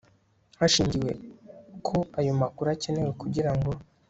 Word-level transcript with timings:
hashingiwe 0.59 1.11
ko 1.87 1.97
ayo 2.19 2.33
makuru 2.41 2.67
akenewe 2.75 3.11
kugira 3.21 3.51
ngo 3.57 3.71